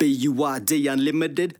BUID 0.00 0.92
Unlimited. 0.92 1.58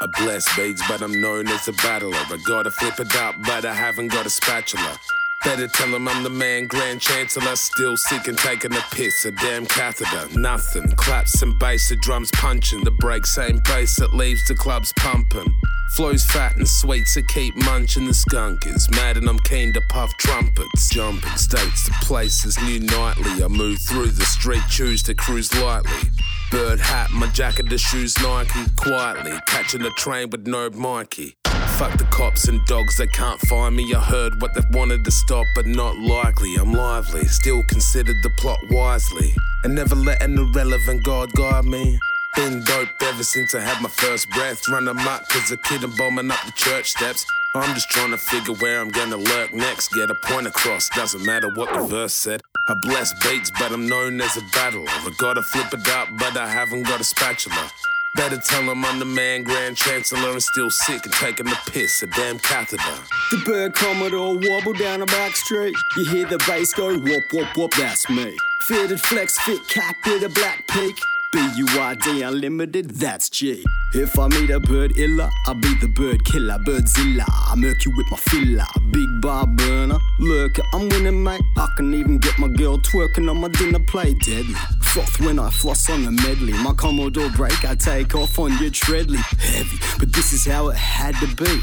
I 0.00 0.06
bless 0.16 0.56
beats, 0.56 0.82
but 0.88 1.02
I'm 1.02 1.20
known 1.20 1.48
as 1.48 1.68
a 1.68 1.72
battler. 1.72 2.14
I 2.14 2.38
gotta 2.48 2.70
flip 2.70 2.98
it 2.98 3.14
up, 3.16 3.34
but 3.44 3.66
I 3.66 3.74
haven't 3.74 4.08
got 4.08 4.24
a 4.24 4.30
spatula. 4.30 4.96
Better 5.44 5.68
tell 5.68 5.88
him 5.88 6.08
I'm 6.08 6.22
the 6.22 6.30
man, 6.30 6.66
Grand 6.66 7.02
Chancellor. 7.02 7.56
Still 7.56 7.98
seeking, 7.98 8.36
taking 8.36 8.72
a 8.72 8.80
piss, 8.92 9.26
a 9.26 9.32
damn 9.32 9.66
catheter. 9.66 10.28
Nothing. 10.38 10.90
Claps 10.96 11.42
and 11.42 11.58
bass, 11.58 11.90
the 11.90 11.96
drums 11.96 12.30
punching. 12.30 12.84
The 12.84 12.90
break, 12.90 13.26
same 13.26 13.60
bass 13.66 13.96
that 13.96 14.14
leaves 14.14 14.48
the 14.48 14.54
clubs 14.54 14.94
pumping. 14.96 15.52
Flows 15.96 16.24
fat 16.24 16.56
and 16.56 16.68
sweet, 16.68 17.06
so 17.08 17.20
keep 17.22 17.56
munching. 17.56 18.06
The 18.06 18.14
skunk 18.14 18.66
is 18.66 18.88
mad 18.90 19.16
and 19.16 19.28
I'm 19.28 19.38
keen 19.40 19.72
to 19.72 19.80
puff 19.88 20.10
trumpets. 20.18 20.88
Jumping 20.90 21.36
states 21.36 21.86
to 21.86 21.92
places 22.02 22.56
new 22.62 22.80
nightly. 22.80 23.42
I 23.42 23.48
move 23.48 23.80
through 23.80 24.06
the 24.06 24.24
street, 24.24 24.62
choose 24.68 25.02
to 25.04 25.14
cruise 25.14 25.52
lightly. 25.60 26.10
Bird 26.50 26.80
hat, 26.80 27.10
my 27.10 27.26
jacket, 27.28 27.68
the 27.68 27.78
shoes 27.78 28.16
Nike. 28.22 28.60
Quietly, 28.76 29.38
catching 29.46 29.82
the 29.82 29.90
train 29.90 30.30
with 30.30 30.46
no 30.46 30.70
Mikey. 30.70 31.36
Fuck 31.76 31.98
the 31.98 32.04
cops 32.04 32.46
and 32.48 32.64
dogs, 32.66 32.96
they 32.96 33.06
can't 33.08 33.40
find 33.42 33.74
me. 33.74 33.92
I 33.94 34.00
heard 34.00 34.40
what 34.40 34.54
they 34.54 34.62
wanted 34.70 35.04
to 35.04 35.10
stop, 35.10 35.46
but 35.54 35.66
not 35.66 35.98
likely. 35.98 36.54
I'm 36.56 36.72
lively, 36.72 37.24
still 37.26 37.62
considered 37.64 38.16
the 38.22 38.30
plot 38.38 38.58
wisely. 38.70 39.34
And 39.64 39.74
never 39.74 39.94
let 39.94 40.22
an 40.22 40.38
irrelevant 40.38 41.04
God 41.04 41.32
guide 41.32 41.64
me. 41.64 41.98
Been 42.36 42.62
dope 42.62 42.88
ever 43.02 43.24
since 43.24 43.54
I 43.54 43.60
had 43.60 43.82
my 43.82 43.88
first 43.88 44.30
breath. 44.30 44.68
Run 44.68 44.86
amok 44.86 45.28
cause 45.28 45.50
a 45.50 45.56
kid 45.56 45.82
and 45.82 45.96
bombing 45.96 46.30
up 46.30 46.38
the 46.46 46.52
church 46.52 46.90
steps. 46.90 47.26
I'm 47.54 47.74
just 47.74 47.90
trying 47.90 48.12
to 48.12 48.16
figure 48.16 48.54
where 48.54 48.80
I'm 48.80 48.90
gonna 48.90 49.16
lurk 49.16 49.52
next. 49.52 49.88
Get 49.92 50.10
a 50.10 50.14
point 50.14 50.46
across, 50.46 50.88
doesn't 50.90 51.24
matter 51.24 51.48
what 51.54 51.72
the 51.72 51.82
verse 51.82 52.14
said. 52.14 52.42
I 52.68 52.74
bless 52.82 53.12
beats, 53.24 53.50
but 53.50 53.72
I'm 53.72 53.88
known 53.88 54.20
as 54.20 54.36
a 54.36 54.42
battler. 54.52 54.84
I 54.88 55.10
gotta 55.18 55.42
flip 55.42 55.74
it 55.74 55.88
up, 55.88 56.08
but 56.18 56.36
I 56.36 56.48
haven't 56.48 56.84
got 56.84 57.00
a 57.00 57.04
spatula. 57.04 57.70
Better 58.14 58.38
tell 58.38 58.62
him 58.62 58.84
I'm 58.84 58.98
the 59.00 59.04
man, 59.04 59.42
Grand 59.42 59.76
Chancellor, 59.76 60.30
and 60.30 60.42
still 60.42 60.70
sick 60.70 61.04
and 61.04 61.14
taking 61.14 61.46
the 61.46 61.58
piss, 61.70 62.02
a 62.02 62.06
damn 62.08 62.38
catheter. 62.38 63.02
The 63.32 63.38
bird 63.44 63.74
Commodore 63.74 64.38
wobble 64.38 64.72
down 64.72 65.02
a 65.02 65.06
back 65.06 65.34
street. 65.34 65.74
You 65.96 66.04
hear 66.04 66.26
the 66.26 66.38
bass 66.46 66.72
go 66.74 66.96
whoop 66.96 67.24
whoop 67.32 67.56
whoop, 67.56 67.72
that's 67.74 68.08
me. 68.08 68.36
Fitted 68.62 69.00
flex 69.00 69.38
fit 69.40 69.66
cap 69.68 69.96
with 70.06 70.22
a 70.22 70.28
black 70.28 70.66
peak. 70.68 71.00
BUID 71.32 72.26
Unlimited, 72.26 72.90
that's 72.90 73.30
G. 73.30 73.62
If 73.94 74.18
I 74.18 74.26
meet 74.26 74.50
a 74.50 74.58
bird 74.58 74.98
illa, 74.98 75.30
I'll 75.46 75.54
be 75.54 75.72
the 75.80 75.86
bird 75.86 76.24
killer, 76.24 76.58
birdzilla. 76.58 77.24
I 77.28 77.54
murk 77.54 77.84
you 77.84 77.92
with 77.96 78.06
my 78.10 78.16
filler, 78.16 78.64
big 78.90 79.20
bar 79.20 79.46
burner. 79.46 79.98
Look, 80.18 80.58
I'm 80.74 80.88
winning, 80.88 81.22
mate. 81.22 81.40
I 81.56 81.68
can 81.76 81.94
even 81.94 82.18
get 82.18 82.36
my 82.40 82.48
girl 82.48 82.78
twerking 82.78 83.30
on 83.30 83.40
my 83.40 83.46
dinner 83.48 83.78
plate, 83.78 84.18
deadly. 84.26 84.54
Froth 84.82 85.20
when 85.20 85.38
I 85.38 85.50
floss 85.50 85.88
on 85.88 86.04
the 86.04 86.10
medley. 86.10 86.52
My 86.52 86.72
Commodore 86.72 87.30
break, 87.30 87.64
I 87.64 87.76
take 87.76 88.12
off 88.16 88.36
on 88.40 88.58
your 88.58 88.70
treadly. 88.70 89.18
Heavy, 89.38 89.78
but 90.00 90.12
this 90.12 90.32
is 90.32 90.44
how 90.44 90.70
it 90.70 90.76
had 90.76 91.14
to 91.16 91.28
be. 91.36 91.60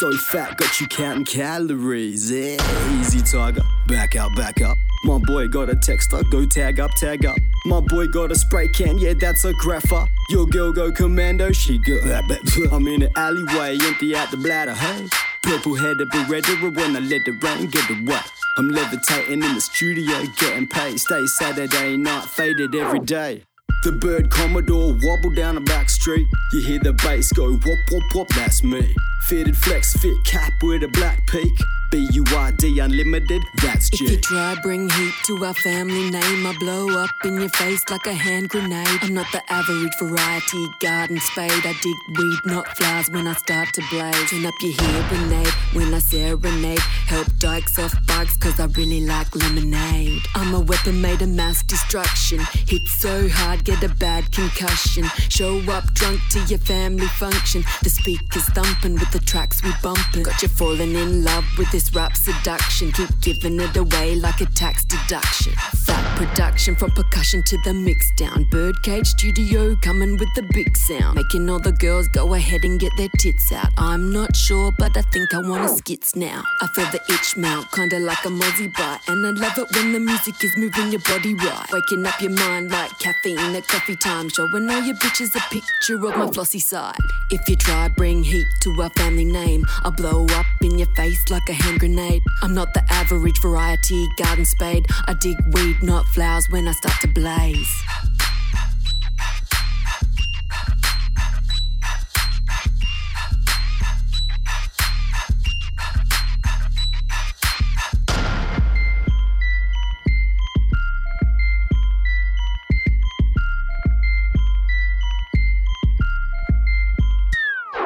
So 0.00 0.10
fat, 0.10 0.56
got 0.56 0.80
you 0.80 0.88
counting 0.88 1.24
calories. 1.24 2.28
Yeah, 2.28 3.00
easy 3.00 3.20
tiger. 3.20 3.62
Back 3.86 4.16
out, 4.16 4.34
back 4.34 4.60
up. 4.60 4.76
My 5.04 5.18
boy 5.18 5.46
got 5.46 5.70
a 5.70 5.76
texter, 5.76 6.28
go 6.32 6.44
tag 6.44 6.80
up, 6.80 6.90
tag 6.96 7.24
up. 7.24 7.36
My 7.66 7.78
boy 7.78 8.08
got 8.08 8.32
a 8.32 8.34
spray 8.34 8.66
can, 8.66 8.98
yeah, 8.98 9.12
that's 9.14 9.44
a 9.44 9.52
grapher. 9.52 10.08
Your 10.30 10.46
girl 10.46 10.72
go 10.72 10.90
commando, 10.90 11.52
she 11.52 11.78
go. 11.78 11.94
I'm 12.72 12.88
in 12.88 13.00
the 13.00 13.10
alleyway, 13.14 13.78
empty 13.82 14.16
out 14.16 14.32
the 14.32 14.36
bladder, 14.36 14.74
hey. 14.74 15.06
Purple 15.44 15.76
headed 15.76 16.10
beretta 16.10 16.60
when 16.74 16.96
I 16.96 16.98
let 16.98 17.24
the 17.24 17.38
rain 17.40 17.68
get 17.68 17.88
away. 17.88 18.18
I'm 18.58 18.70
levitating 18.70 19.44
in 19.44 19.54
the 19.54 19.60
studio, 19.60 20.24
getting 20.38 20.66
paid. 20.66 20.98
Stay 20.98 21.24
Saturday 21.26 21.96
night, 21.96 22.24
faded 22.24 22.74
every 22.74 22.98
day. 22.98 23.44
The 23.84 23.92
bird 23.92 24.30
Commodore 24.30 24.96
wobble 25.02 25.28
down 25.28 25.56
the 25.56 25.60
back 25.60 25.90
street. 25.90 26.26
You 26.54 26.62
hear 26.62 26.78
the 26.78 26.94
bass 26.94 27.30
go 27.34 27.52
whoop 27.52 27.78
whoop 27.90 28.02
whoop, 28.14 28.28
that's 28.28 28.62
me. 28.64 28.94
Fitted 29.28 29.54
flex 29.58 29.92
fit 29.92 30.16
cap 30.24 30.54
with 30.62 30.84
a 30.84 30.88
black 30.88 31.26
peak. 31.26 31.52
BUID 31.94 32.82
Unlimited, 32.82 33.40
that's 33.62 33.88
If 33.92 34.00
you 34.00 34.16
try 34.16 34.56
bring 34.64 34.90
heat 34.90 35.14
to 35.26 35.44
our 35.44 35.54
family 35.54 36.10
name, 36.10 36.44
I 36.44 36.56
blow 36.58 36.88
up 37.00 37.10
in 37.24 37.38
your 37.38 37.48
face 37.50 37.84
like 37.88 38.04
a 38.06 38.12
hand 38.12 38.48
grenade. 38.48 38.98
I'm 39.02 39.14
not 39.14 39.26
the 39.30 39.40
average 39.48 39.92
variety 40.00 40.66
garden 40.80 41.20
spade. 41.20 41.52
I 41.52 41.72
dig 41.80 42.18
weed, 42.18 42.38
not 42.46 42.66
flowers 42.76 43.08
when 43.10 43.28
I 43.28 43.34
start 43.34 43.68
to 43.74 43.82
blaze. 43.92 44.28
Turn 44.28 44.44
up 44.44 44.54
your 44.60 44.72
hearing 44.72 45.32
aid 45.34 45.54
when 45.72 45.94
I 45.94 46.00
serenade. 46.00 46.80
Help 47.06 47.28
dykes 47.38 47.78
off 47.78 47.94
bugs 48.08 48.36
cause 48.38 48.58
I 48.58 48.64
really 48.76 49.06
like 49.06 49.32
lemonade. 49.36 50.22
I'm 50.34 50.52
a 50.52 50.60
weapon 50.60 51.00
made 51.00 51.22
of 51.22 51.28
mass 51.28 51.62
destruction. 51.62 52.40
Hit 52.66 52.82
so 52.88 53.28
hard, 53.28 53.62
get 53.62 53.84
a 53.84 53.88
bad 53.88 54.32
concussion. 54.32 55.04
Show 55.28 55.60
up 55.70 55.84
drunk 55.94 56.18
to 56.30 56.40
your 56.46 56.58
family 56.58 57.06
function. 57.06 57.62
The 57.84 57.90
speakers 57.90 58.46
thumping 58.46 58.94
with 58.94 59.12
the 59.12 59.20
tracks 59.20 59.62
we 59.62 59.70
bumping. 59.80 60.24
Got 60.24 60.42
you 60.42 60.48
falling 60.48 60.96
in 60.96 61.22
love 61.22 61.44
with 61.56 61.70
this 61.70 61.83
rap 61.94 62.16
seduction. 62.16 62.92
Keep 62.92 63.20
giving 63.20 63.60
it 63.60 63.76
away 63.76 64.14
like 64.14 64.40
a 64.40 64.46
tax 64.46 64.84
deduction. 64.84 65.52
Fat 65.86 66.16
production 66.16 66.76
from 66.76 66.90
percussion 66.92 67.42
to 67.42 67.58
the 67.64 67.74
mix 67.74 68.10
down. 68.16 68.44
Birdcage 68.50 69.06
studio 69.06 69.74
coming 69.82 70.16
with 70.16 70.28
the 70.36 70.42
big 70.52 70.76
sound. 70.76 71.16
Making 71.16 71.50
all 71.50 71.58
the 71.58 71.72
girls 71.72 72.08
go 72.08 72.34
ahead 72.34 72.64
and 72.64 72.78
get 72.78 72.92
their 72.96 73.08
tits 73.18 73.52
out. 73.52 73.68
I'm 73.76 74.12
not 74.12 74.36
sure, 74.36 74.72
but 74.78 74.96
I 74.96 75.02
think 75.02 75.34
I 75.34 75.40
want 75.40 75.68
to 75.68 75.76
skits 75.76 76.14
now. 76.14 76.44
I 76.62 76.66
feel 76.68 76.86
the 76.92 77.00
itch 77.12 77.36
mount, 77.36 77.70
kinda 77.72 77.98
like 78.00 78.24
a 78.24 78.28
mozzie 78.28 78.72
bite. 78.76 79.00
And 79.08 79.26
I 79.26 79.30
love 79.30 79.58
it 79.58 79.74
when 79.74 79.92
the 79.92 80.00
music 80.00 80.42
is 80.44 80.56
moving 80.56 80.92
your 80.92 81.00
body 81.02 81.34
right. 81.34 81.66
Waking 81.72 82.06
up 82.06 82.20
your 82.20 82.30
mind 82.30 82.70
like 82.70 82.90
caffeine 82.98 83.54
at 83.56 83.66
coffee 83.66 83.96
time. 83.96 84.28
Showing 84.28 84.70
all 84.70 84.82
your 84.82 84.96
bitches 84.96 85.34
a 85.34 85.40
picture 85.50 85.96
of 86.06 86.16
my 86.16 86.30
flossy 86.30 86.60
side. 86.60 86.96
If 87.30 87.48
you 87.48 87.56
try 87.56 87.88
bring 87.88 88.22
heat 88.22 88.46
to 88.62 88.82
our 88.82 88.90
family 88.90 89.24
name, 89.24 89.64
I'll 89.82 89.90
blow 89.90 90.26
up 90.30 90.46
in 90.62 90.78
your 90.78 90.88
face 90.94 91.30
like 91.30 91.48
a 91.48 91.52
hand 91.74 91.80
grenade. 91.80 92.22
I'm 92.42 92.54
not 92.54 92.74
the 92.74 92.82
average 92.90 93.40
variety 93.40 94.06
garden 94.16 94.44
spade. 94.44 94.86
I 95.06 95.14
dig 95.14 95.36
weed, 95.52 95.82
not 95.82 96.06
flowers 96.06 96.46
when 96.50 96.68
I 96.68 96.72
start 96.72 97.00
to 97.02 97.08
blaze. 97.08 97.82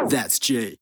That's 0.08 0.38
G. 0.38 0.78